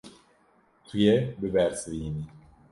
[0.85, 2.25] Tu yê bibersivînî.